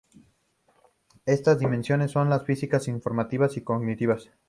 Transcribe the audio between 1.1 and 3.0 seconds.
Estas dimensiones son las físicas,